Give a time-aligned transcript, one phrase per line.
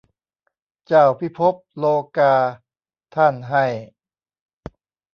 [0.87, 1.85] เจ้าพิภพโล
[2.17, 2.33] กา
[3.15, 3.65] ท่านให้